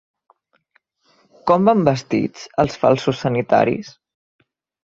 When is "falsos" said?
2.87-3.23